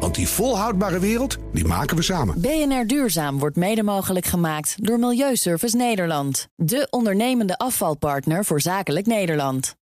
[0.00, 2.40] Want die volhoudbare wereld, die maken we samen.
[2.40, 6.48] BNR Duurzaam wordt mede mogelijk gemaakt door Milieuservice Nederland.
[6.56, 9.76] De ondernemende afvalpartner voor zakelijk Nederland.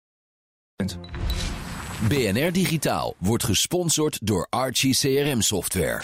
[2.09, 6.03] BNR Digitaal wordt gesponsord door Archie CRM Software.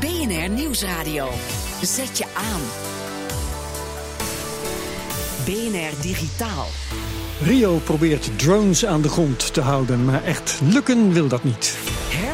[0.00, 1.28] BNR Nieuwsradio.
[1.82, 2.60] Zet je aan.
[5.44, 6.66] BNR Digitaal.
[7.42, 11.78] Rio probeert drones aan de grond te houden, maar echt lukken wil dat niet.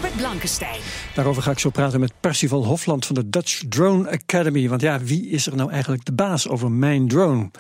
[0.08, 0.80] Herbert Blankenstein.
[1.14, 4.68] Daarover ga ik zo praten met Percival Hofland van de Dutch Drone Academy.
[4.68, 7.50] Want ja, wie is er nou eigenlijk de baas over mijn drone?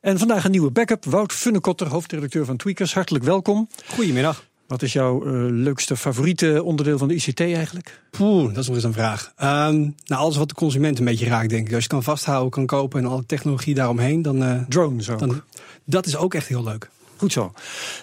[0.00, 1.04] En vandaag een nieuwe backup.
[1.04, 2.94] Wout Funnekotter, hoofdredacteur van Tweakers.
[2.94, 3.68] Hartelijk welkom.
[3.86, 4.44] Goedemiddag.
[4.66, 8.00] Wat is jouw uh, leukste favoriete onderdeel van de ICT eigenlijk?
[8.10, 9.32] Poeh, dat is nog eens een vraag.
[9.42, 11.74] Um, nou, alles wat de consument een beetje raakt, denk ik.
[11.74, 14.42] Als je kan vasthouden, kan kopen en alle technologie daaromheen, dan.
[14.42, 15.18] Uh, Drones ook.
[15.18, 15.42] Dan,
[15.84, 16.90] dat is ook echt heel leuk.
[17.24, 17.52] Goed zo.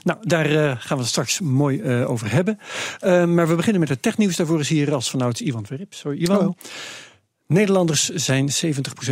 [0.03, 2.59] Nou, daar uh, gaan we het straks mooi uh, over hebben.
[3.03, 4.35] Uh, maar we beginnen met het technieuws.
[4.35, 5.97] Daarvoor is hier als vanouds Ivan Verrips.
[5.97, 6.35] Sorry, Ivan.
[6.35, 6.55] Hallo.
[7.47, 8.51] Nederlanders zijn 70%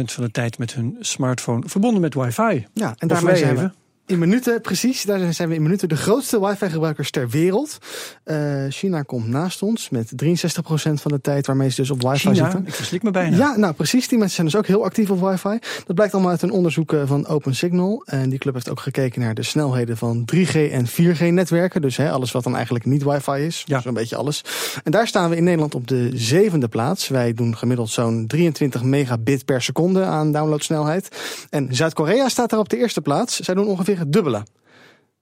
[0.06, 2.68] van de tijd met hun smartphone verbonden met wifi.
[2.74, 3.72] Ja, en daarmee zijn we
[4.10, 5.04] in minuten, precies.
[5.04, 7.78] Daar zijn we in minuten de grootste wifi-gebruikers ter wereld.
[8.26, 10.32] Uh, China komt naast ons met 63%
[10.94, 12.68] van de tijd waarmee ze dus op wifi China, zitten.
[12.68, 13.38] ik verslik me bijna.
[13.38, 14.08] Ja, nou precies.
[14.08, 15.60] Die mensen zijn dus ook heel actief op wifi.
[15.86, 18.04] Dat blijkt allemaal uit een onderzoek van OpenSignal.
[18.06, 21.82] En die club heeft ook gekeken naar de snelheden van 3G en 4G-netwerken.
[21.82, 23.64] Dus hè, alles wat dan eigenlijk niet wifi is.
[23.66, 23.82] Ja.
[23.82, 24.44] Zo'n beetje alles.
[24.84, 27.08] En daar staan we in Nederland op de zevende plaats.
[27.08, 31.10] Wij doen gemiddeld zo'n 23 megabit per seconde aan downloadsnelheid.
[31.50, 33.40] En Zuid-Korea staat daar op de eerste plaats.
[33.40, 34.44] Zij doen ongeveer het dubbele.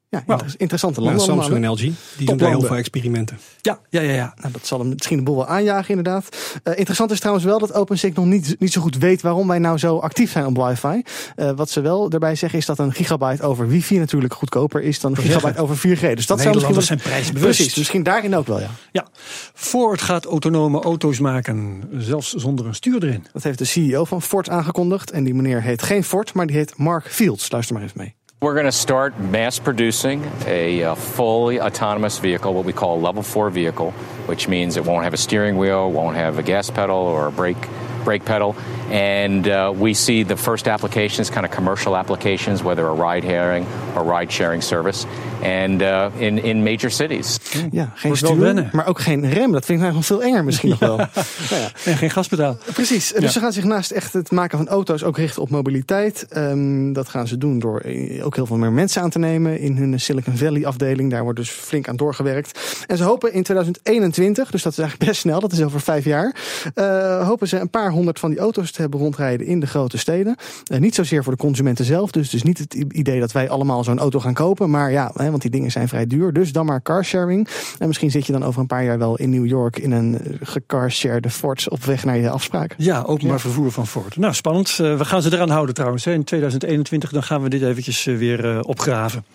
[0.10, 0.42] Ja, Wow.
[0.58, 1.20] interessante landen.
[1.20, 3.38] Ja, Samsung en allemaal, LG, die doen heel veel experimenten.
[3.62, 4.12] Ja, ja, ja.
[4.14, 4.34] ja.
[4.42, 6.38] Nou, dat zal hem misschien de boel wel aanjagen, inderdaad.
[6.64, 9.78] Eh, interessant is trouwens wel dat OpenSignal niet, niet zo goed weet waarom wij nou
[9.78, 11.02] zo actief zijn op wifi.
[11.36, 15.00] Eh, wat ze wel erbij zeggen is dat een gigabyte over wifi natuurlijk goedkoper is
[15.00, 16.00] dan een gigabyte over 4G.
[16.16, 16.84] Dus dat zou misschien wel...
[16.84, 17.44] Zijn prijsbewust.
[17.58, 18.70] Precies, misschien daarin ook wel, ja.
[18.92, 19.08] Ja,
[19.54, 23.26] Ford gaat autonome auto's maken, zelfs zonder een stuur erin.
[23.34, 25.12] Dat heeft de CEO van Ford aangekondigd.
[25.12, 27.52] En die meneer heet geen Ford, maar die heet Mark Fields.
[27.52, 28.16] Luister maar even mee.
[28.40, 33.02] We're going to start mass producing a uh, fully autonomous vehicle, what we call a
[33.02, 33.90] level four vehicle,
[34.28, 37.32] which means it won't have a steering wheel, won't have a gas pedal or a
[37.32, 37.58] brake
[38.04, 38.56] brake pedal.
[38.92, 43.66] And uh, we see the first applications, kind of commercial applications, whether a ride hailing
[43.96, 45.06] or ride sharing service,
[45.44, 47.38] and uh, in, in major cities.
[47.72, 49.52] Ja, geen stuur, maar ook geen rem.
[49.52, 50.96] Dat vind ik eigenlijk nog veel enger misschien nog wel.
[51.50, 51.92] Nou ja.
[51.92, 52.58] En geen gaspedaal.
[52.74, 53.12] Precies.
[53.14, 53.30] Dus Ja.
[53.30, 56.26] ze gaan zich naast echt het maken van auto's ook richten op mobiliteit.
[56.30, 59.60] Ehm, dat gaan ze doen door eh, ook heel veel meer mensen aan te nemen
[59.60, 61.12] in hun Silicon Valley afdeling.
[61.12, 62.60] Daar wordt dus flink aan doorgewerkt.
[62.88, 66.06] En ze hopen in 2021, dus dat is eigenlijk best snel, dat is over vijf
[66.06, 66.36] jaar,
[66.74, 69.98] eh, hopen ze een paar honderd van die auto's te hebben rondrijden in de grote
[69.98, 70.36] steden.
[70.64, 73.84] Eh, niet zozeer voor de consumenten zelf, dus, dus niet het idee dat wij allemaal
[73.84, 74.70] zo'n auto gaan kopen.
[74.70, 76.34] Maar ja, hè, want die dingen zijn vrij duur.
[76.34, 77.48] Dus dan maar carsharing.
[77.80, 80.20] En misschien zit je dan over een paar jaar wel in New York in een
[80.20, 82.74] eh, gecarshared Ford op weg naar je afspraak.
[82.78, 83.42] Ja, openbaar Ja.
[83.42, 84.18] vervoer van Ford.
[84.18, 84.70] Nou, spannend.
[84.80, 86.06] Eh, we gaan ze eraan houden trouwens.
[86.06, 86.14] hè.
[86.14, 89.26] In 2021 dan gaan we dit eventjes weer opgraven.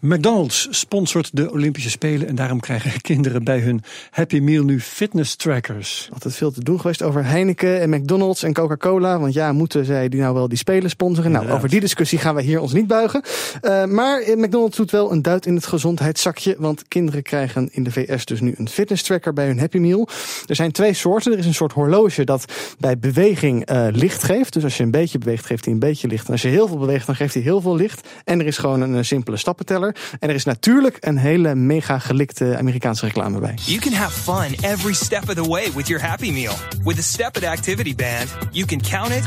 [0.00, 5.36] McDonald's sponsort de Olympische Spelen en daarom krijgen kinderen bij hun Happy Meal nu fitness
[5.36, 6.08] trackers.
[6.12, 9.18] altijd veel te doen geweest over Heineken en McDonald's en Coca-Cola.
[9.18, 11.30] Want ja, moeten zij die nou wel die spelen sponsoren?
[11.30, 13.22] Nou, over die discussie gaan we hier ons niet buigen.
[13.60, 16.56] Eh, maar eh, McDonald's doet wel een duit in het gezondheidszakje.
[16.58, 20.08] Want kinderen krijgen in de VS dus nu een fitness tracker bij hun Happy Meal.
[20.46, 21.32] Er zijn twee soorten.
[21.32, 22.44] Er is een soort horloge dat
[22.78, 24.52] bij beweging eh, licht geeft.
[24.52, 26.26] Dus als je een beetje beweegt, geeft hij een beetje licht.
[26.26, 28.08] En als je heel veel beweegt, dan geeft hij heel veel licht.
[28.24, 29.96] En er is gewoon een, simpele stappenteller.
[30.18, 33.54] En er is natuurlijk een hele mega gelikte Amerikaanse reclame bij.
[33.64, 36.54] You can have fun every step of the way with your Happy Meal.
[36.84, 39.24] With the Step It Activity Band, you can count it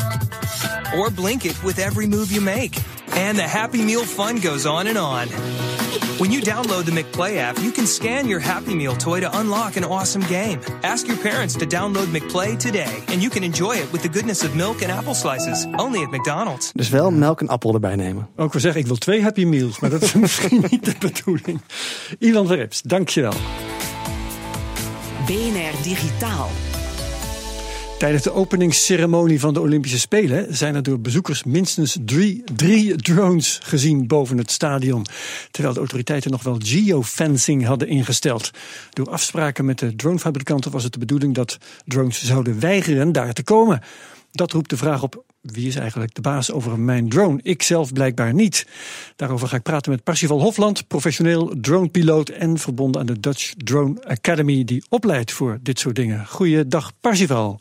[0.96, 2.76] or blink it with every move you make.
[3.16, 5.28] And the Happy Meal fun goes on and on.
[6.20, 9.76] When you download the McPlay app, you can scan your Happy Meal toy to unlock
[9.78, 10.60] an awesome game.
[10.82, 14.44] Ask your parents to download McPlay today, and you can enjoy it with the goodness
[14.44, 16.72] of milk and apple slices, only at McDonald's.
[16.74, 18.28] Dus wel melk en appel erbij nemen.
[18.36, 20.96] Oh, Ook wel zeggen, ik wil twee Happy Meals, maar dat is misschien niet de
[21.00, 21.62] bedoeling.
[22.20, 23.34] Ivan Verrips, dankjewel.
[25.26, 26.50] BNR Digitaal.
[27.98, 33.60] Tijdens de openingsceremonie van de Olympische Spelen zijn er door bezoekers minstens drie, drie drones
[33.64, 35.06] gezien boven het stadion.
[35.52, 38.52] Terwijl de autoriteiten nog wel geofencing hadden ingesteld.
[38.94, 43.44] Door afspraken met de dronefabrikanten was het de bedoeling dat drones zouden weigeren daar te
[43.44, 43.82] komen.
[44.32, 47.40] Dat roept de vraag op: wie is eigenlijk de baas over mijn drone?
[47.44, 48.68] Ik zelf blijkbaar niet.
[49.16, 54.04] Daarover ga ik praten met Parsifal Hofland, professioneel dronepiloot en verbonden aan de Dutch Drone
[54.04, 56.28] Academy, die opleidt voor dit soort dingen.
[56.28, 57.60] Goeiedag, Parsifal.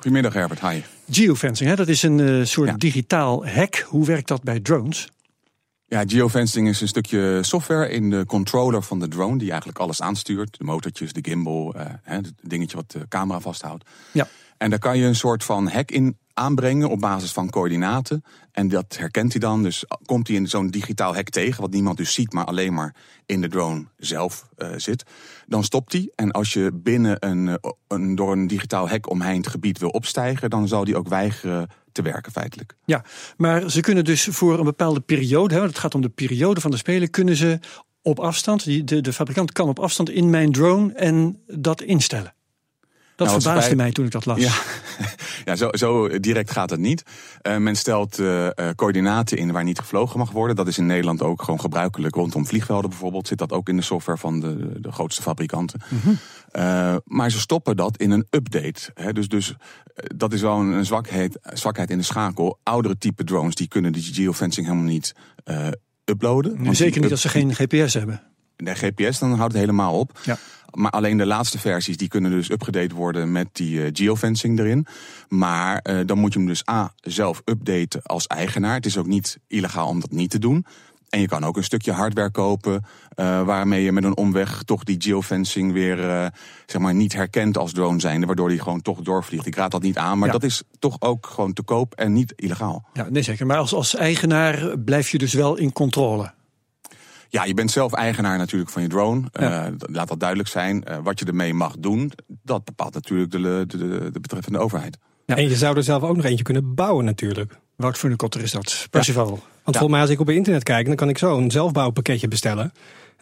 [0.00, 0.82] Goedemiddag Herbert, hi.
[1.10, 1.76] Geofencing, hè?
[1.76, 2.76] dat is een uh, soort ja.
[2.76, 3.86] digitaal hek.
[3.88, 5.08] Hoe werkt dat bij drones?
[5.86, 10.02] Ja, geofencing is een stukje software in de controller van de drone, die eigenlijk alles
[10.02, 10.58] aanstuurt.
[10.58, 13.84] De motortjes, de gimbal, uh, het dingetje wat de camera vasthoudt.
[14.12, 14.28] Ja.
[14.58, 18.24] En daar kan je een soort van hek in aanbrengen op basis van coördinaten.
[18.52, 19.62] En dat herkent hij dan.
[19.62, 22.94] Dus komt hij in zo'n digitaal hek tegen, wat niemand dus ziet, maar alleen maar
[23.26, 25.04] in de drone zelf uh, zit.
[25.46, 26.12] Dan stopt hij.
[26.14, 30.68] En als je binnen een, een, door een digitaal hek omheind gebied wil opstijgen, dan
[30.68, 32.76] zal die ook weigeren te werken feitelijk.
[32.84, 33.04] Ja,
[33.36, 36.70] maar ze kunnen dus voor een bepaalde periode, hè, het gaat om de periode van
[36.70, 37.58] de spelen, kunnen ze
[38.02, 38.64] op afstand,
[39.04, 42.34] de fabrikant kan op afstand in mijn drone en dat instellen.
[43.20, 44.38] Dat nou, verbaasde mij toen ik dat las.
[44.38, 44.52] Ja,
[45.44, 47.02] ja zo, zo, direct gaat het niet.
[47.42, 50.56] Uh, men stelt uh, coördinaten in waar niet gevlogen mag worden.
[50.56, 52.14] Dat is in Nederland ook gewoon gebruikelijk.
[52.14, 55.80] Rondom vliegvelden bijvoorbeeld zit dat ook in de software van de, de grootste fabrikanten.
[55.88, 56.18] Mm -hmm.
[56.52, 58.90] uh, maar ze stoppen dat in een update.
[58.94, 59.12] Hè.
[59.12, 59.54] Dus, dus
[59.94, 62.58] dat is wel een, een zwakheid, zwakheid in de schakel.
[62.62, 65.14] Oudere type drones die kunnen die geofencing helemaal niet
[66.04, 66.62] uploaden.
[66.62, 68.22] Nee, zeker niet als ze geen GPS hebben.
[68.56, 70.18] De GPS, dan houdt het helemaal op.
[70.22, 70.38] Ja.
[70.72, 74.86] Maar alleen de laatste versies die kunnen dus upgedate worden met die uh, geofencing erin.
[75.28, 78.74] Maar uh, dan moet je hem dus A zelf updaten als eigenaar.
[78.74, 80.66] Het is ook niet illegaal om dat niet te doen.
[81.10, 82.84] En je kan ook een stukje hardware kopen
[83.16, 86.26] uh, waarmee je met een omweg toch die geofencing weer uh,
[86.66, 89.46] zeg maar niet herkent als drone zijnde, waardoor die gewoon toch doorvliegt.
[89.46, 90.32] Ik raad dat niet aan, maar ja.
[90.32, 92.84] dat is toch ook gewoon te koop en niet illegaal.
[92.92, 93.46] Ja, nee zeker.
[93.46, 96.32] Maar als, als eigenaar blijf je dus wel in controle.
[97.32, 99.22] Ja, je bent zelf eigenaar natuurlijk van je drone.
[99.32, 99.66] Ja.
[99.66, 100.84] Uh, laat dat duidelijk zijn.
[100.88, 104.98] Uh, wat je ermee mag doen, dat bepaalt natuurlijk de, de, de betreffende overheid.
[105.26, 105.36] Ja.
[105.36, 107.58] En je zou er zelf ook nog eentje kunnen bouwen natuurlijk.
[107.76, 108.86] Wat voor een kotter is dat?
[108.90, 109.26] Percival.
[109.26, 109.30] Ja.
[109.64, 112.72] Want volgens mij als ik op internet kijk, dan kan ik zo een zelfbouwpakketje bestellen.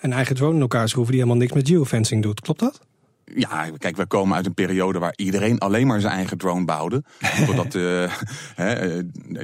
[0.00, 2.40] Een eigen drone in elkaar schroeven die helemaal niks met geofencing doet.
[2.40, 2.81] Klopt dat?
[3.34, 7.02] Ja, kijk, we komen uit een periode waar iedereen alleen maar zijn eigen drone bouwde.
[7.46, 8.10] Totdat uh,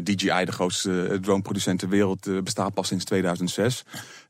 [0.02, 3.84] DJI, de grootste droneproducent ter wereld, bestaat pas sinds 2006.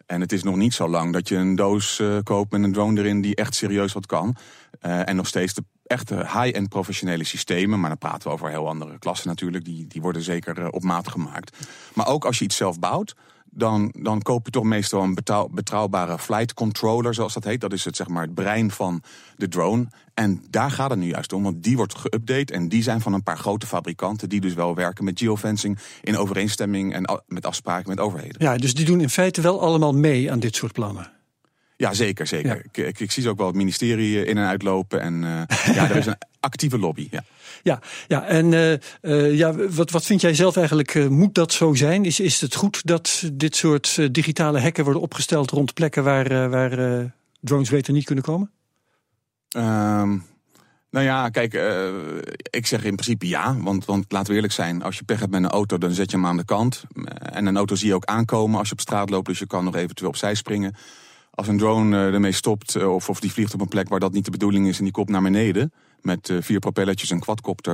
[0.06, 2.72] En het is nog niet zo lang dat je een doos uh, koopt met een
[2.72, 4.36] drone erin die echt serieus wat kan.
[4.82, 7.80] Uh, en nog steeds de echte high-end professionele systemen.
[7.80, 9.64] Maar dan praten we over heel andere klassen natuurlijk.
[9.64, 11.66] Die, die worden zeker uh, op maat gemaakt.
[11.94, 13.14] Maar ook als je iets zelf bouwt.
[13.56, 17.60] Dan, dan koop je toch meestal een betrouw, betrouwbare flight controller, zoals dat heet.
[17.60, 19.02] Dat is het, zeg maar, het brein van
[19.36, 19.86] de drone.
[20.14, 22.52] En daar gaat het nu juist om, want die wordt geüpdate.
[22.52, 26.16] En die zijn van een paar grote fabrikanten die dus wel werken met geofencing in
[26.16, 28.36] overeenstemming en met afspraken met overheden.
[28.38, 31.13] Ja, dus die doen in feite wel allemaal mee aan dit soort plannen.
[31.84, 32.56] Ja, zeker, zeker.
[32.56, 32.62] Ja.
[32.62, 35.00] Ik, ik, ik, zie ze ook wel het ministerie in en uitlopen.
[35.00, 37.08] En uh, ja, er is een actieve lobby.
[37.10, 37.24] Ja,
[37.62, 38.72] ja, ja en uh,
[39.02, 41.08] uh, ja, wat, wat vind jij zelf eigenlijk?
[41.08, 42.04] moet dat zo zijn?
[42.04, 47.14] Is, is het goed dat dit soort digitale hekken worden opgesteld rond plekken waar, waar
[47.40, 48.50] drones beter niet kunnen komen?
[49.56, 50.24] Um,
[50.90, 51.88] nou ja, kijk, uh,
[52.50, 53.56] ik zeg in principe ja.
[53.58, 56.10] Want, want laten we eerlijk zijn, als je pech hebt met een auto, dan zet
[56.10, 56.84] je hem aan de kant.
[57.18, 59.64] En een auto zie je ook aankomen als je op straat loopt, dus je kan
[59.64, 60.74] nog eventueel opzij springen.
[61.34, 64.00] Als een drone uh, ermee stopt, uh, of, of die vliegt op een plek waar
[64.00, 65.72] dat niet de bedoeling is en die komt naar beneden.
[66.04, 67.72] Met uh, vier propelletjes en quadcopter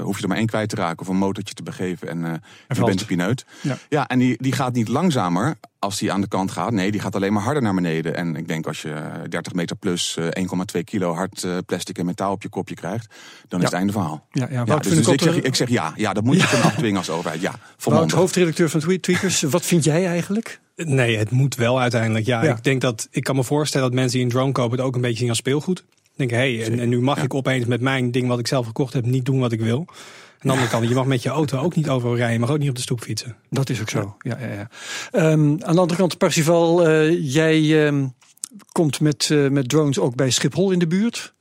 [0.00, 2.42] hoef je er maar één kwijt te raken of een motortje te begeven en, en
[2.68, 3.44] je bent de pineut.
[3.60, 6.72] Ja, ja en die, die gaat niet langzamer als die aan de kant gaat.
[6.72, 8.16] Nee, die gaat alleen maar harder naar beneden.
[8.16, 12.42] En ik denk als je 30 meter plus 1,2 kilo hard plastic en metaal op
[12.42, 13.14] je kopje krijgt,
[13.48, 13.64] dan ja.
[13.64, 14.26] is het einde verhaal.
[14.30, 16.66] Ja, ja, ja dus, dus ik, zeg, ik zeg ja, ja, dat moet je kunnen
[16.66, 17.40] afdwingen als overheid.
[17.40, 20.60] Ja, Wout, hoofdredacteur van Tweakers, wat vind jij eigenlijk?
[20.76, 22.26] Nee, het moet wel uiteindelijk.
[22.26, 24.78] Ja, ja, ik denk dat ik kan me voorstellen dat mensen die een drone kopen
[24.78, 25.84] het ook een beetje zien als speelgoed.
[26.16, 27.22] Denken, hé, hey, en, en, nu mag ja.
[27.22, 29.84] ik opeens met mijn ding wat ik zelf gekocht heb niet doen wat ik wil.
[29.88, 32.34] Aan de andere kant, je mag met je auto ook niet overal rijden.
[32.34, 33.36] Je mag ook niet op de stoep fietsen.
[33.50, 34.16] Dat is ook zo.
[34.18, 34.68] Ja, ja, ja.
[35.32, 38.14] Um, aan de andere kant, Percival, uh, jij um,
[38.72, 41.34] komt met, uh, met drones ook bij Schiphol in de buurt.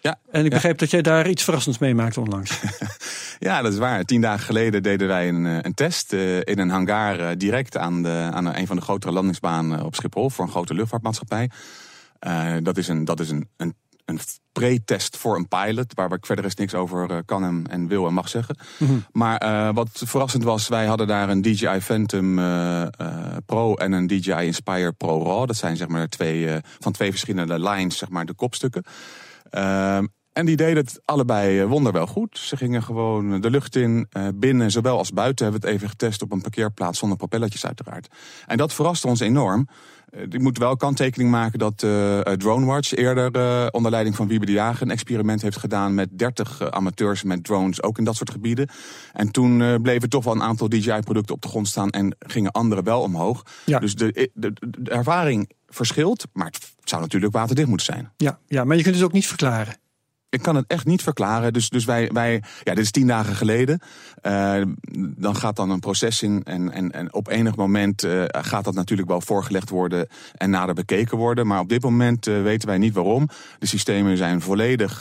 [0.00, 0.54] Ja, en ik ja.
[0.54, 2.60] begrijp dat jij daar iets verrassends meemaakte onlangs.
[3.38, 4.04] ja, dat is waar.
[4.04, 8.02] Tien dagen geleden deden wij een, een test uh, in een hangar uh, direct aan,
[8.02, 11.50] de, aan een van de grotere landingsbanen op Schiphol voor een grote luchtvaartmaatschappij.
[12.26, 13.74] Uh, dat is een, dat is een, een,
[14.08, 14.20] een
[14.52, 18.14] pre-test voor een pilot, waar ik verder eens niks over kan en, en wil en
[18.14, 18.56] mag zeggen.
[18.78, 18.84] Mhm.
[18.84, 19.06] Mm -hmm.
[19.12, 22.34] Maar wat verrassend was, wij hadden daar een DJI Phantom
[23.46, 25.46] Pro en een DJI Inspire Pro RAW.
[25.46, 28.84] Dat zijn zeg maar twee, van twee verschillende lines, zeg maar de kopstukken.
[29.50, 29.98] Uh,
[30.32, 32.38] en die deden het allebei wonderwel goed.
[32.38, 35.44] Ze gingen gewoon de lucht in, binnen, zowel als buiten.
[35.44, 38.08] Hebben we het even getest op een parkeerplaats zonder propelletjes uiteraard.
[38.46, 39.68] En dat verraste ons enorm.
[40.10, 44.52] Ik moet wel kanttekening maken dat uh, DroneWatch eerder uh, onder leiding van Wiebe de
[44.52, 48.68] Jager een experiment heeft gedaan met 30 amateurs met drones, ook in dat soort gebieden.
[49.12, 52.82] En toen bleven toch wel een aantal DJI-producten op de grond staan en gingen andere
[52.82, 53.42] wel omhoog.
[53.64, 53.78] Ja.
[53.78, 58.12] Dus de, de, de ervaring verschilt, maar het zou natuurlijk waterdicht moeten zijn.
[58.16, 59.76] Ja, ja, maar je kunt het ook niet verklaren.
[60.30, 61.52] Ik kan het echt niet verklaren.
[61.52, 63.80] Dus, dus wij, wij, ja, dit is tien dagen geleden.
[64.22, 64.62] Uh,
[65.16, 66.42] dan gaat dan een proces in.
[66.44, 70.74] En, en, en op enig moment uh, gaat dat natuurlijk wel voorgelegd worden en nader
[70.74, 71.46] bekeken worden.
[71.46, 73.28] Maar op dit moment uh, weten wij niet waarom.
[73.58, 75.00] De systemen zijn volledig.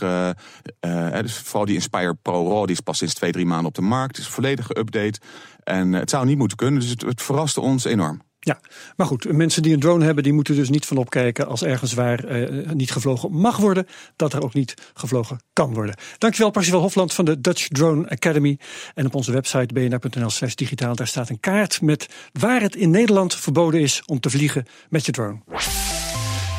[1.22, 3.82] dus vooral die Inspire Pro Raw, die is pas sinds twee, drie maanden op de
[3.82, 4.18] markt.
[4.18, 5.20] Is volledig geüpdate.
[5.64, 6.80] En het zou niet moeten kunnen.
[6.80, 8.22] Dus het verraste ons enorm.
[8.48, 8.60] Ja,
[8.96, 11.94] maar goed, mensen die een drone hebben, die moeten dus niet van opkijken als ergens
[11.94, 15.96] waar eh, niet gevlogen mag worden, dat er ook niet gevlogen kan worden.
[16.18, 18.60] Dankjewel, Parsifal Hofland van de Dutch Drone Academy.
[18.94, 22.90] En op onze website bnr.nl slash digitaal, daar staat een kaart met waar het in
[22.90, 25.40] Nederland verboden is om te vliegen met je drone.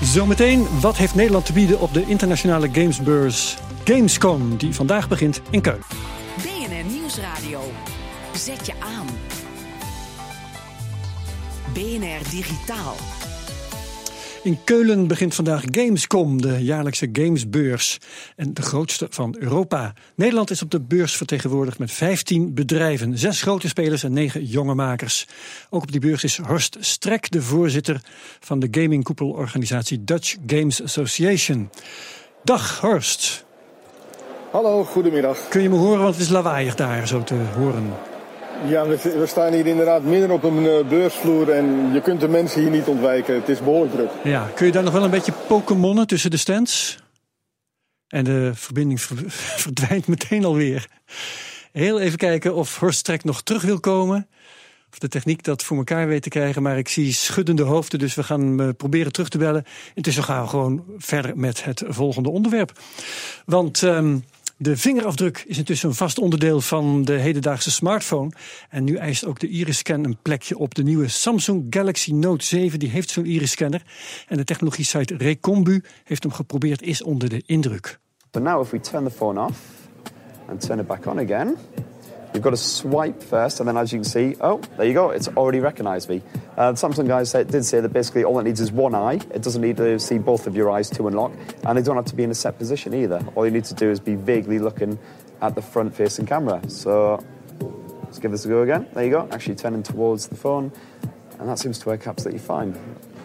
[0.02, 5.60] Zometeen, wat heeft Nederland te bieden op de internationale gamesbeurs Gamescom, die vandaag begint in
[5.60, 5.86] Keulen.
[6.36, 7.60] BNR Nieuwsradio.
[8.34, 9.27] Zet je aan.
[11.78, 12.94] BNR Digitaal.
[14.42, 17.98] In Keulen begint vandaag Gamescom, de jaarlijkse gamesbeurs.
[18.36, 19.92] En de grootste van Europa.
[20.14, 23.18] Nederland is op de beurs vertegenwoordigd met 15 bedrijven.
[23.18, 25.26] Zes grote spelers en negen jonge makers.
[25.70, 28.00] Ook op die beurs is Horst Strek, de voorzitter
[28.40, 31.70] van de gamingkoepelorganisatie Dutch Games Association.
[32.44, 33.44] Dag Horst.
[34.50, 35.48] Hallo, goedemiddag.
[35.48, 37.92] Kun je me horen, want het is lawaaiig daar zo te horen.
[38.66, 42.60] Ja, we, staan hier inderdaad midden op een uh, beursvloer en je kunt de mensen
[42.60, 43.34] hier niet ontwijken.
[43.34, 44.10] Het is behoorlijk druk.
[44.24, 46.98] Ja, kun je daar nog wel een beetje pokemonnen tussen de stands?
[48.08, 49.00] En de verbinding
[49.62, 50.86] verdwijnt meteen alweer.
[51.72, 54.28] Heel even kijken of Horst Trek nog terug wil komen.
[54.92, 56.62] Of de techniek dat voor elkaar weet te krijgen.
[56.62, 59.64] Maar ik zie schuddende hoofden, dus we gaan hem eh, proberen terug te bellen.
[59.94, 62.72] Intussen gaan we gewoon verder met het volgende onderwerp.
[63.44, 63.82] Want...
[63.82, 64.24] Um,
[64.60, 68.30] de vingerafdruk is intussen een vast onderdeel van de hedendaagse smartphone.
[68.68, 72.78] En nu eist ook de iris-scan een plekje op de nieuwe Samsung Galaxy Note 7.
[72.78, 73.82] Die heeft zo'n iris-scanner.
[74.28, 77.98] En de technologie site Recombu heeft hem geprobeerd, is onder de indruk.
[78.32, 79.58] So now if we turn the phone off
[80.48, 81.56] and turn it back on again...
[82.32, 85.10] You've got to swipe first, and then as you can see, oh, there you go,
[85.10, 86.20] it's already recognized me.
[86.58, 89.20] Uh, Samsung guys did say that basically all it needs is one eye.
[89.32, 91.30] It doesn't need to see both of your eyes to unlock,
[91.64, 93.24] and they don't have to be in a set position either.
[93.36, 94.98] All you need to do is be vaguely looking
[95.40, 96.60] at the front facing camera.
[96.68, 97.24] So
[98.02, 98.88] let's give this a go again.
[98.92, 100.72] There you go, actually turning towards the phone,
[101.38, 102.76] and that seems to work absolutely fine.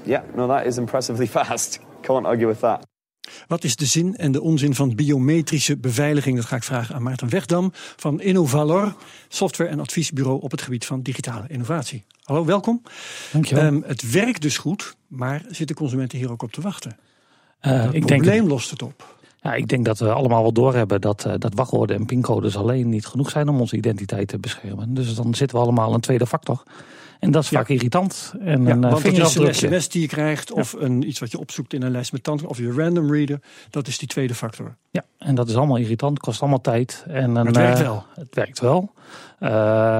[0.05, 1.79] Yeah, no, that is impressively fast.
[2.03, 2.85] Can't argue with that.
[3.47, 6.35] Wat is de zin en de onzin van biometrische beveiliging?
[6.35, 8.95] Dat ga ik vragen aan Maarten Wegdam van Innovalor,
[9.27, 12.03] software- en adviesbureau op het gebied van digitale innovatie.
[12.23, 12.81] Hallo, welkom.
[13.31, 13.63] Dankjewel.
[13.63, 16.97] Um, het werkt dus goed, maar zitten consumenten hier ook op te wachten?
[17.61, 19.15] Uh, het ik probleem denk, lost het op.
[19.41, 22.89] Ja, ik denk dat we allemaal wel doorhebben dat, uh, dat wachtwoorden en pincodes alleen
[22.89, 24.93] niet genoeg zijn om onze identiteit te beschermen.
[24.93, 26.63] Dus dan zitten we allemaal een tweede factor.
[27.19, 28.33] En dat is vaak irritant.
[28.39, 31.31] En ja, een want het is een sms die je krijgt, of een, iets wat
[31.31, 33.39] je opzoekt in een lijst met tanden, of je random reader.
[33.69, 34.75] Dat is die tweede factor.
[34.91, 37.05] Ja, en dat is allemaal irritant, kost allemaal tijd.
[37.07, 38.05] En een, maar het werkt uh, wel.
[38.15, 38.93] Het werkt wel.
[39.39, 39.49] Uh,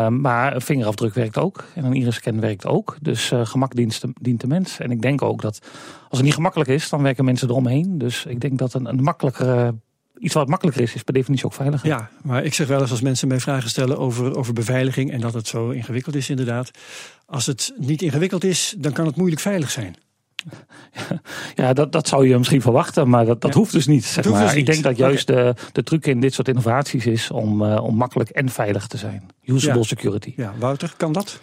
[0.08, 1.63] maar een vingerafdruk werkt ook.
[1.75, 2.98] En een iris-scan werkt ook.
[3.01, 4.79] Dus uh, gemak dient, dient de mens.
[4.79, 5.60] En ik denk ook dat
[6.10, 7.98] als het niet gemakkelijk is, dan werken mensen eromheen.
[7.98, 9.75] Dus ik denk dat een, een makkelijkere
[10.23, 11.87] iets wat makkelijker is, is per definitie ook veiliger.
[11.87, 15.19] Ja, maar ik zeg wel eens als mensen mij vragen stellen over, over beveiliging en
[15.19, 16.71] dat het zo ingewikkeld is inderdaad.
[17.25, 19.95] Als het niet ingewikkeld is, dan kan het moeilijk veilig zijn.
[21.55, 23.57] Ja, dat, dat zou je misschien verwachten, maar dat, dat Ja.
[23.59, 24.05] hoeft dus niet.
[24.05, 24.41] Zeg maar.
[24.41, 24.65] dus Ik niet.
[24.65, 28.29] denk dat juist de, de truc in dit soort innovaties is om, uh, om makkelijk
[28.29, 29.23] en veilig te zijn.
[29.45, 29.85] Usable Ja.
[29.85, 30.33] security.
[30.35, 31.39] Ja, Wouter, kan dat?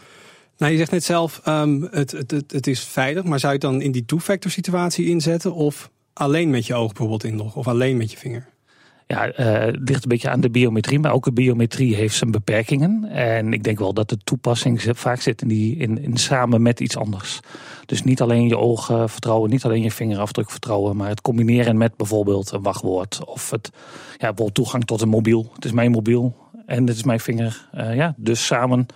[0.59, 3.59] Nou, je zegt net zelf, um, het, het, het, het is veilig, maar zou je
[3.59, 7.69] het dan in die two-factor situatie inzetten of alleen met je oog bijvoorbeeld inloggen of
[7.69, 8.49] alleen met je vinger?
[9.11, 12.31] Ja, uh, het ligt een beetje aan de biometrie, maar ook de biometrie heeft zijn
[12.31, 13.05] beperkingen.
[13.05, 16.97] En ik denk wel dat de toepassing vaak zit in, die, in, samen met iets
[16.97, 17.41] anders.
[17.87, 21.97] Dus niet alleen je ogen vertrouwen, niet alleen je vingerafdruk vertrouwen, maar het combineren met
[21.97, 23.71] bijvoorbeeld een wachtwoord of het,
[24.11, 25.51] ja, bijvoorbeeld toegang tot een mobiel.
[25.55, 26.37] Het is mijn mobiel
[26.67, 27.69] en dit is mijn vinger.
[27.75, 28.87] Uh, ja, dus samen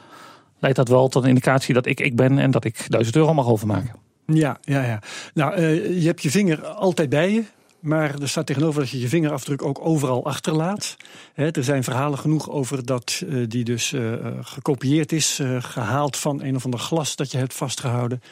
[0.59, 3.35] leidt dat wel tot een indicatie dat ik ik ben en dat ik 1000 euro
[3.35, 3.95] mag overmaken.
[4.27, 4.99] Ja, ja, ja.
[5.35, 7.45] Nou, uh, je hebt je vinger altijd bij je.
[7.85, 10.97] Maar er staat tegenover dat je je vingerafdruk ook overal achterlaat.
[11.35, 16.57] Er zijn verhalen genoeg over dat uh, die dus uh, gekopieerd is, gehaald van een
[16.57, 18.23] of ander glas dat je hebt vastgehouden.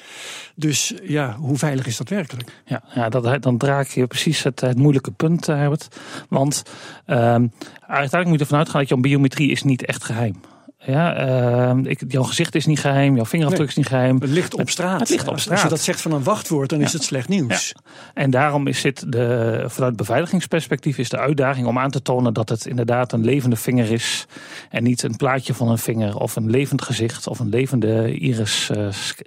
[0.54, 2.62] Dus ja, hoe veilig is dat werkelijk?
[2.64, 5.88] Ja, ja dat, dan draak je precies het, moeilijke punt, Herbert.
[6.28, 6.62] Want
[7.06, 10.40] uiteindelijk moet je ervan uitgaan dat je biometrie is niet echt geheim.
[10.86, 11.26] Ja,
[11.74, 14.20] uh, ik, jouw gezicht is niet geheim, jouw vingerafdruk is niet geheim.
[14.20, 15.00] Het ligt op straat.
[15.00, 15.52] Het ligt op straat.
[15.52, 17.72] Als je dat zegt van een wachtwoord, dan is het slecht nieuws.
[17.74, 17.90] Ja.
[18.14, 22.48] En daarom is dit de, vanuit beveiligingsperspectief is de uitdaging om aan te tonen dat
[22.48, 24.26] het inderdaad een levende vinger is.
[24.70, 28.70] En niet een plaatje van een vinger of een levend gezicht of een levende iris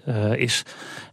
[0.07, 0.63] uh, is.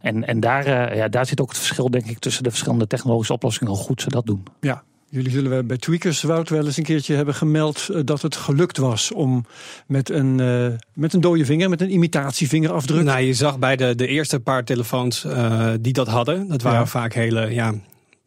[0.01, 2.87] En, en daar, uh, ja, daar zit ook het verschil, denk ik, tussen de verschillende
[2.87, 4.43] technologische oplossingen, hoe goed ze dat doen.
[4.59, 8.77] Ja, Jullie zullen bij Tweakers Wout wel eens een keertje hebben gemeld dat het gelukt
[8.77, 9.45] was om
[9.87, 13.03] met een, uh, met een dode vinger, met een imitatievingerafdruk.
[13.03, 16.79] Nou, je zag bij de, de eerste paar telefoons uh, die dat hadden, dat waren
[16.79, 16.85] ja.
[16.85, 17.73] vaak hele ja,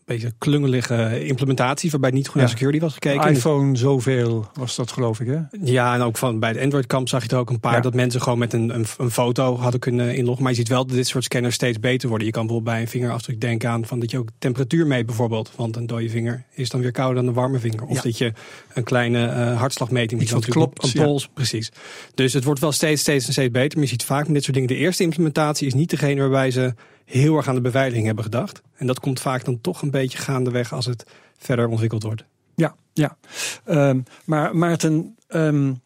[0.07, 3.31] beetje klungelige implementatie waarbij niet goed naar security was gekeken.
[3.31, 5.41] iPhone zoveel was dat geloof ik hè?
[5.63, 7.81] Ja, en ook van bij de Android kamp zag je er ook een paar ja.
[7.81, 10.43] dat mensen gewoon met een, een, een, foto hadden kunnen inloggen.
[10.43, 12.27] Maar je ziet wel dat dit soort scanners steeds beter worden.
[12.27, 15.53] Je kan bijvoorbeeld bij een vingerafdruk denken aan van dat je ook temperatuur meet bijvoorbeeld.
[15.57, 17.83] Want een dode vinger is dan weer kouder dan een warme vinger.
[17.83, 18.03] Of ja.
[18.03, 18.33] dat je
[18.75, 20.95] een kleine uh, hartslagmeting Iets wat klopt.
[20.95, 21.73] Een pols, precies.
[22.15, 23.79] Dus het wordt wel steeds, steeds en steeds beter.
[23.79, 24.69] Maar je ziet vaak met dit soort dingen.
[24.69, 26.75] De eerste implementatie is niet degene waarbij ze
[27.07, 28.63] heel erg aan de beveiliging hebben gedacht.
[28.77, 31.07] En dat komt vaak dan toch een beetje gaandeweg als het
[31.39, 32.25] verder ontwikkeld wordt.
[32.55, 33.17] Ja, ja.
[33.65, 35.81] Um, maar Maarten, um,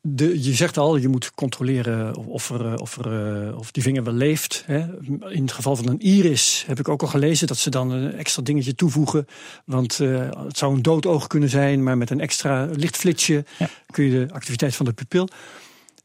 [0.00, 4.14] de, je zegt al, je moet controleren of, er, of, er, of die vinger wel
[4.14, 4.62] leeft.
[4.66, 4.86] Hè.
[5.30, 8.14] In het geval van een iris heb ik ook al gelezen dat ze dan een
[8.14, 9.26] extra dingetje toevoegen.
[9.64, 13.68] Want uh, het zou een doodoog kunnen zijn, maar met een extra lichtflitsje ja.
[13.90, 15.28] kun je de activiteit van de pupil.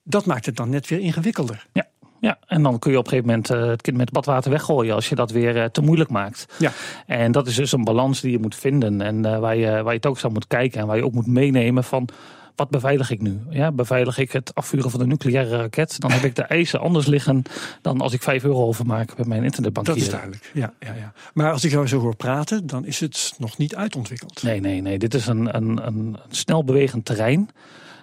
[0.04, 1.68] Dat maakt het dan net weer ingewikkelder.
[1.74, 1.88] Ja.
[2.20, 4.96] Ja, en dan kun je op een gegeven moment uh, het kind met badwater weggooien
[4.96, 6.46] als je dat weer uh, te moeilijk maakt.
[6.60, 6.72] Ja.
[7.06, 9.84] En dat is dus een balans die je moet vinden en uh, waar, je, waar
[9.84, 12.10] je het ook zou moet kijken en waar je ook moet meenemen van
[12.58, 13.40] wat beveilig ik nu?
[13.50, 16.00] Ja, beveilig ik het afvuren van de nucleaire raket?
[16.00, 17.44] Dan heb ik de eisen anders liggen
[17.82, 19.94] dan als ik 5 euro overmaak bij mijn internetbankier.
[19.94, 20.52] Dat is duidelijk.
[20.54, 21.14] Ja, ja, ja.
[21.34, 24.44] Maar als ik jou zo hoor praten, dan is het nog niet uitontwikkeld.
[24.44, 24.98] Nee, nee, nee.
[24.98, 27.50] Dit is een, een, een snel bewegend terrein.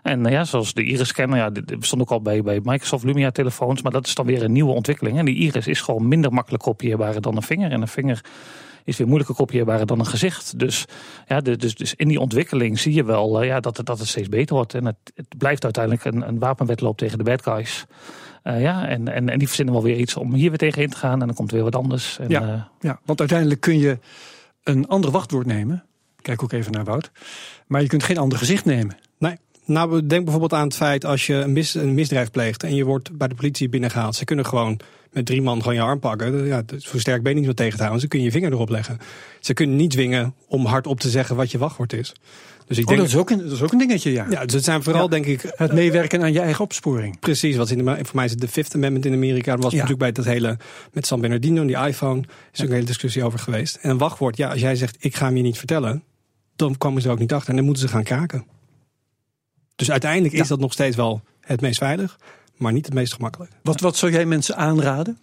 [0.04, 3.92] En ja, zoals de iris-scanner, ja, dit bestond ook al bij, bij Microsoft Lumia-telefoons, maar
[3.92, 5.18] dat is dan weer een nieuwe ontwikkeling.
[5.18, 7.70] En die iris is gewoon minder makkelijk kopieerbaar dan een vinger.
[7.70, 8.24] En een vinger
[8.84, 10.58] is weer moeilijker kopieerbaar dan een gezicht.
[10.58, 10.84] Dus,
[11.26, 14.08] ja, dus, dus in die ontwikkeling zie je wel uh, ja, dat, het, dat het
[14.08, 14.74] steeds beter wordt.
[14.74, 17.84] En het, het blijft uiteindelijk een, een wapenwedloop tegen de bad guys.
[18.44, 20.90] Uh, ja, en, en, en die verzinnen wel weer iets om hier weer tegen in
[20.90, 21.20] te gaan.
[21.20, 22.18] En dan komt er weer wat anders.
[22.18, 23.98] En, ja, uh, ja, want uiteindelijk kun je
[24.62, 25.84] een ander wachtwoord nemen.
[26.22, 27.10] Kijk ook even naar Wout.
[27.66, 28.96] Maar je kunt geen ander gezicht nemen.
[29.18, 29.36] Nee.
[29.64, 32.84] Nou, denk bijvoorbeeld aan het feit als je een, mis, een misdrijf pleegt en je
[32.84, 34.14] wordt bij de politie binnengehaald.
[34.14, 34.80] Ze kunnen gewoon
[35.12, 36.46] met drie man gewoon je arm pakken.
[36.46, 38.00] Ja, zo sterk ben je niet meer tegen te houden.
[38.00, 38.98] Ze kunnen je vinger erop leggen.
[39.40, 42.14] Ze kunnen niet dwingen om hardop te zeggen wat je wachtwoord is.
[42.66, 44.26] Dus ik denk, oh, dat, is ook een, dat is ook een dingetje, ja.
[44.30, 45.52] Ja, dus het zijn vooral, ja, denk ik...
[45.56, 47.18] Het meewerken aan je eigen opsporing.
[47.20, 49.54] Precies, wat in de, voor mij is het de Fifth Amendment in Amerika.
[49.54, 49.78] Dat was ja.
[49.78, 50.56] natuurlijk bij dat hele,
[50.92, 52.62] met San Bernardino en die iPhone, is ja.
[52.62, 53.78] ook een hele discussie over geweest.
[53.80, 56.02] En een wachtwoord, ja, als jij zegt, ik ga hem je niet vertellen,
[56.56, 58.44] dan komen ze ook niet achter en dan moeten ze gaan kraken.
[59.76, 62.18] Dus uiteindelijk is dat nog steeds wel het meest veilig,
[62.56, 63.52] maar niet het meest gemakkelijk.
[63.62, 65.18] Wat, wat zou jij mensen aanraden?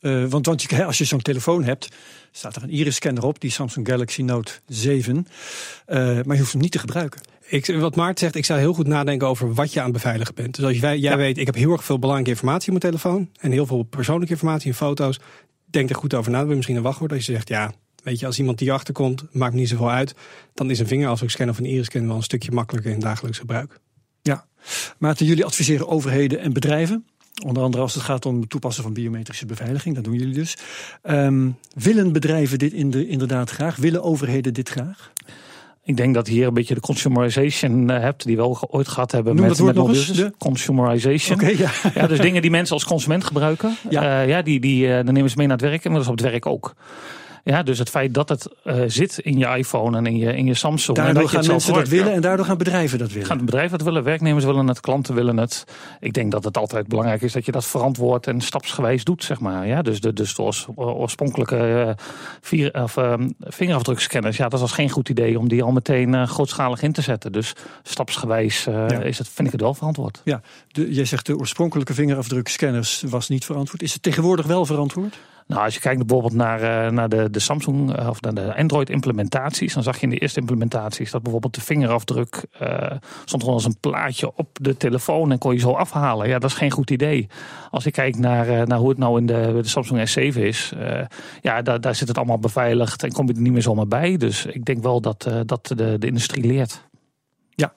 [0.00, 1.88] Uh, want, want je, als je zo'n telefoon hebt,
[2.30, 5.16] staat er een iris-scanner op, die Samsung Galaxy Note 7.
[5.16, 7.20] Uh, maar je hoeft hem niet te gebruiken.
[7.46, 10.34] Ik, wat Maart zegt, ik zou heel goed nadenken over wat je aan het beveiligen
[10.34, 10.54] bent.
[10.54, 11.16] Dus als jij, jij ja.
[11.16, 14.32] weet, ik heb heel erg veel belangrijke informatie op mijn telefoon en heel veel persoonlijke
[14.32, 15.20] informatie en foto's.
[15.64, 16.38] Denk er goed over na.
[16.38, 18.94] Dan wil misschien een wachtwoord als je zegt, ja, weet je, als iemand die achter
[18.94, 20.14] komt, maakt niet zoveel uit.
[20.54, 23.80] Dan is een vingerafdrukscan of een iris-scan wel een stukje makkelijker in dagelijks gebruik.
[24.28, 24.44] Ja,
[24.98, 27.04] Maarten, jullie adviseren overheden en bedrijven
[27.42, 30.56] Onder andere als het gaat om het toepassen van biometrische beveiliging, dat doen jullie dus.
[31.02, 33.76] Um, willen bedrijven dit in de, inderdaad graag?
[33.76, 35.12] Willen overheden dit graag?
[35.82, 38.88] Ik denk dat je hier een beetje de consumerization uh, hebt, die we ook ooit
[38.88, 40.16] gehad hebben Noem met, met mobieltjes.
[40.16, 40.32] De...
[40.38, 41.38] Consumerization.
[41.38, 41.70] Okay, ja.
[41.94, 44.22] ja, dus dingen die mensen als consument gebruiken, ja.
[44.22, 46.08] Uh, ja, die, die, uh, dan nemen ze mee naar het werk en dat is
[46.08, 46.74] op het werk ook.
[47.44, 50.46] Ja, dus het feit dat het uh, zit in je iPhone en in je, in
[50.46, 50.96] je Samsung.
[50.96, 53.26] Daardoor en dat gaan je mensen dat willen en daardoor gaan bedrijven dat willen.
[53.26, 55.64] Gaan bedrijven dat willen, werknemers willen het, klanten willen het.
[56.00, 59.40] Ik denk dat het altijd belangrijk is dat je dat verantwoord en stapsgewijs doet, zeg
[59.40, 59.66] maar.
[59.66, 60.42] Ja, dus de, dus de
[60.74, 62.04] oorspronkelijke uh,
[62.40, 66.26] vier, of, uh, vingerafdrukscanners, ja, dat was geen goed idee om die al meteen uh,
[66.26, 67.32] grootschalig in te zetten.
[67.32, 67.52] Dus
[67.82, 68.88] stapsgewijs ja.
[68.88, 70.20] is het, vind ik het wel verantwoord.
[70.24, 73.82] Ja, de, jij zegt de oorspronkelijke vingerafdrukscanners was niet verantwoord.
[73.82, 75.16] Is het tegenwoordig wel verantwoord?
[75.46, 78.56] Nou, als je kijkt bijvoorbeeld naar, uh, naar de, de Samsung uh, of naar de
[78.56, 82.90] Android implementaties, dan zag je in de eerste implementaties dat bijvoorbeeld de vingerafdruk uh,
[83.24, 86.28] stond gewoon als een plaatje op de telefoon en kon je zo afhalen.
[86.28, 87.28] Ja, dat is geen goed idee.
[87.70, 90.72] Als ik kijk naar, naar hoe het nou in de, Samsung S7 is,
[91.40, 94.16] ja, daar, daar zit het allemaal beveiligd en kom je er niet meer zomaar bij.
[94.16, 96.88] Dus ik denk wel dat, dat de, de industrie leert.
[97.54, 97.74] Ja,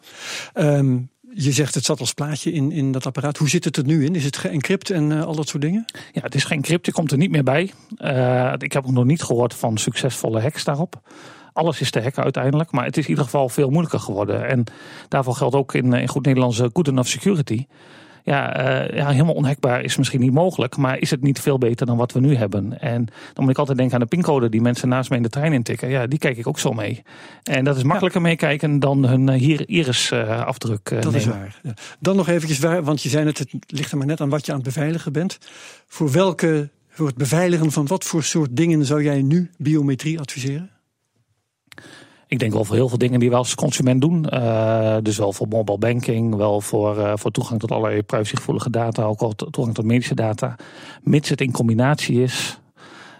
[0.53, 1.09] um,
[1.43, 3.37] je zegt het zat als plaatje in, in dat apparaat.
[3.37, 4.15] Hoe zit het er nu in?
[4.15, 5.85] Is het geencrypt en uh, al dat soort dingen?
[6.11, 6.85] Ja, het is geencrypt.
[6.85, 7.71] Je komt er niet meer bij.
[7.97, 11.01] Uh, ik heb nog niet gehoord van succesvolle hacks daarop.
[11.53, 14.47] Alles is te hacken uiteindelijk, maar het is in ieder geval veel moeilijker geworden.
[14.47, 14.63] En
[15.07, 17.65] daarvoor geldt ook in, in goed Nederlands good enough security.
[18.27, 20.77] Ja, eh, ja, helemaal onhekbaar is misschien niet mogelijk.
[20.77, 22.79] Maar is het niet veel beter dan wat we nu hebben?
[22.79, 25.29] En dan moet ik altijd denken aan de pincode die mensen naast me in de
[25.29, 25.89] trein intikken.
[25.89, 27.03] Ja, die kijk ik ook zo mee.
[27.43, 31.61] En dat is makkelijker meekijken dan hun hier iris-afdruk Dat is waar.
[31.99, 34.45] Dan nog eventjes waar, want je zei het, het ligt er maar net aan wat
[34.45, 35.37] je aan het beveiligen bent.
[35.87, 40.76] Voor welke, voor het beveiligen van wat voor soort dingen zou jij nu biometrie adviseren?
[42.27, 44.25] Ik denk wel voor heel veel dingen die we als consument doen.
[44.33, 49.03] Uh, dus wel voor mobile banking, wel voor, uh, voor toegang tot allerlei privacygevoelige data,
[49.03, 50.55] ook al toegang tot medische data.
[51.01, 52.59] Mits het in combinatie is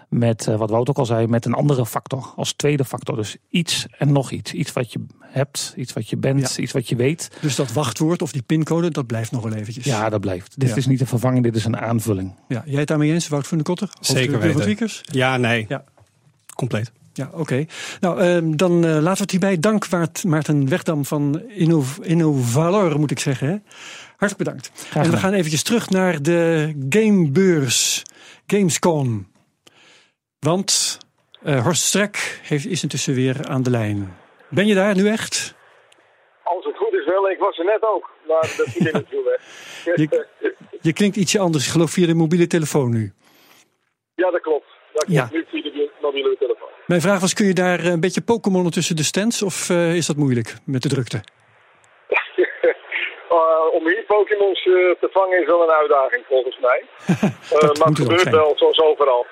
[0.08, 2.32] met, uh, wat Wout ook al zei, met een andere factor.
[2.36, 3.16] Als tweede factor.
[3.16, 4.52] Dus iets en nog iets.
[4.52, 6.62] Iets wat je hebt, iets wat je bent, ja.
[6.62, 7.30] iets wat je weet.
[7.40, 9.84] Dus dat wachtwoord of die pincode, dat blijft nog wel eventjes.
[9.84, 10.60] Ja, dat blijft.
[10.60, 10.76] Dit ja.
[10.76, 12.34] is niet een vervanging, dit is een aanvulling.
[12.48, 13.88] Ja, jij het daarmee eens, Wout van de Kotter?
[14.00, 14.88] Zeker weten.
[15.02, 15.64] Ja, nee.
[15.68, 15.84] Ja.
[16.54, 16.92] Compleet.
[17.18, 17.40] Ja, oké.
[17.40, 17.68] Okay.
[18.00, 19.58] Nou, uh, dan uh, laten we het hierbij.
[19.58, 19.86] Dank
[20.24, 23.48] Maarten Wegdam van Innov Innovalor, moet ik zeggen.
[23.48, 23.56] Hè?
[24.16, 24.70] Hartelijk bedankt.
[24.74, 28.02] Graag en we gaan eventjes terug naar de gamebeurs,
[28.46, 29.26] Gamescom.
[30.38, 30.98] Want
[31.44, 34.16] uh, Horst Strek heeft, is intussen weer aan de lijn.
[34.48, 35.54] Ben je daar nu echt?
[36.42, 38.98] Als het goed is wel, ik was er net ook, maar dat is ja.
[38.98, 40.26] niet weg.
[40.40, 43.12] je, je klinkt ietsje anders, ik geloof via de mobiele telefoon nu.
[44.14, 44.66] Ja, dat klopt.
[44.92, 45.28] Dat klopt, ja.
[45.32, 46.57] nu via de mobiele telefoon.
[46.92, 50.06] Mijn vraag was, kun je daar een beetje Pokémonnen tussen de stands of uh, is
[50.06, 51.20] dat moeilijk met de drukte?
[53.30, 56.82] uh, om hier Pokémons uh, te vangen is wel een uitdaging volgens mij.
[57.78, 59.26] maar het gebeurt wel zoals overal.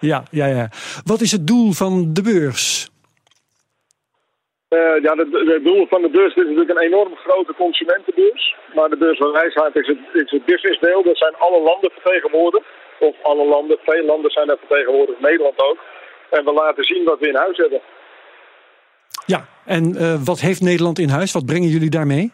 [0.00, 0.68] Ja, ja, ja.
[1.04, 2.90] Wat is het doel van de beurs?
[4.68, 5.12] Uh, ja,
[5.54, 8.56] het doel van de beurs dit is natuurlijk een enorm grote consumentenbeurs.
[8.74, 11.02] Maar de beurs van wijsheid is het, is het businessdeel.
[11.02, 12.66] Dat zijn alle landen vertegenwoordigd.
[12.98, 15.78] Of alle landen, veel landen zijn daar vertegenwoordigd, Nederland ook.
[16.30, 17.80] En we laten zien wat we in huis hebben.
[19.26, 21.32] Ja, en uh, wat heeft Nederland in huis?
[21.32, 22.32] Wat brengen jullie daarmee?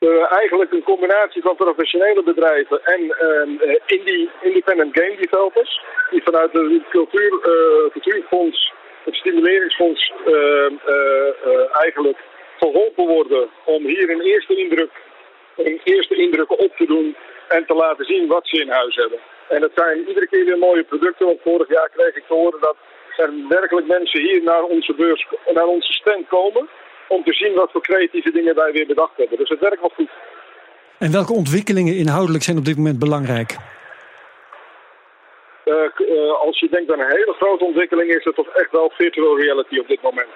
[0.00, 5.82] Uh, eigenlijk een combinatie van professionele bedrijven en uh, indie, independent game developers.
[6.10, 7.30] Die vanuit het cultuur,
[7.92, 8.72] cultuurfonds,
[9.04, 10.12] het stimuleringsfonds,
[11.72, 12.18] eigenlijk
[12.58, 14.90] geholpen worden om hier een eerste indruk,
[15.56, 17.16] een eerste indrukken op te doen
[17.48, 19.18] en te laten zien wat ze in huis hebben.
[19.48, 21.26] En het zijn iedere keer weer mooie producten.
[21.26, 22.76] Want vorig jaar kreeg ik te horen dat
[23.16, 26.68] er werkelijk mensen hier naar onze beurs, naar onze stand komen.
[27.08, 29.38] Om te zien wat voor creatieve dingen wij weer bedacht hebben.
[29.38, 30.10] Dus het werkt wel goed.
[30.98, 33.56] En welke ontwikkelingen inhoudelijk zijn op dit moment belangrijk?
[35.64, 38.90] Uh, uh, als je denkt aan een hele grote ontwikkeling, is het toch echt wel
[38.94, 40.28] virtual reality op dit moment.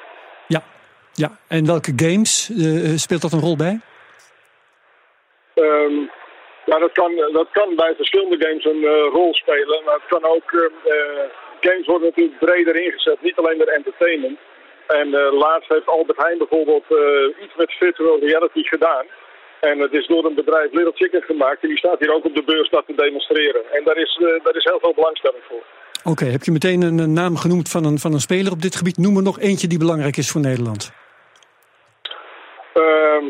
[0.47, 0.63] Ja,
[1.13, 1.31] ja.
[1.49, 3.81] en welke games uh, speelt dat een rol bij?
[5.55, 6.11] Um,
[6.71, 9.85] ja, dat kan, dat kan bij verschillende games een uh, rol spelen.
[9.85, 10.53] Maar het kan ook.
[10.53, 10.63] Uh,
[11.61, 14.39] games worden natuurlijk breder ingezet, niet alleen met entertainment.
[14.87, 16.85] En uh, laatst heeft Albert Heijn bijvoorbeeld
[17.45, 19.07] iets met virtual reality gedaan.
[19.61, 21.63] En het is door een bedrijf Little Chicken gemaakt.
[21.63, 23.63] En die staat hier ook op de beurs dat te demonstreren.
[23.73, 25.63] En daar is, daar is heel veel belangstelling voor.
[25.99, 28.77] Oké, okay, heb je meteen een, naam genoemd van een, van een speler op dit
[28.77, 28.99] gebied?
[28.99, 30.93] Noem er nog eentje die belangrijk is voor Nederland.
[32.73, 33.25] Ehm,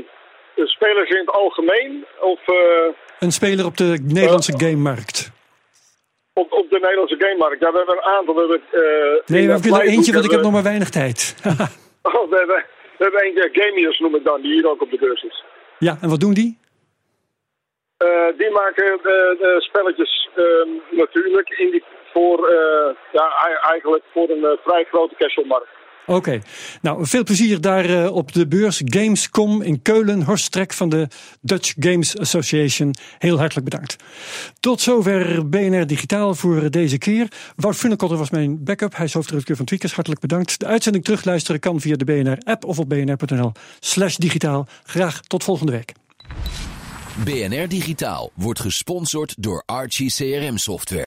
[0.54, 2.04] de spelers in het algemeen?
[2.20, 2.40] Of,
[3.20, 5.30] een speler op de Nederlandse uh, gamemarkt.
[6.32, 7.60] Op, op de Nederlandse gamemarkt.
[7.60, 8.34] Ja, we hebben een aantal.
[8.34, 11.34] We hebben, uh, nee, ik wil er eentje, want ik heb nog maar weinig tijd.
[12.02, 12.64] oh, we, hebben,
[12.98, 15.44] we hebben eentje, Gamius noem ik dan, die hier ook op de beurs is.
[15.78, 16.58] Ja, en wat doen die?
[18.04, 19.00] Uh, die maken
[19.58, 22.50] spelletjes ehm, natuurlijk in die, voor,
[23.12, 25.77] ja, eigenlijk voor een vrij grote casualmarkt.
[26.08, 26.40] Oké,
[26.82, 30.22] nou veel plezier daar uh, op de beurs Gamescom in Keulen.
[30.22, 31.08] Horst Strek van de
[31.40, 32.94] Dutch Games Association.
[33.18, 33.96] Heel hartelijk bedankt.
[34.60, 37.28] Tot zover BNR Digitaal voor deze keer.
[37.56, 38.96] Wout Funnekotter was mijn backup.
[38.96, 39.92] Hij is hoofdredacteur van Tweakers.
[39.92, 40.58] Hartelijk bedankt.
[40.58, 44.66] De uitzending terugluisteren kan via de BNR-app of op bnr.nl slash digitaal.
[44.82, 45.92] Graag tot volgende week.
[47.24, 51.06] BNR Digitaal wordt gesponsord door Archie CRM Software.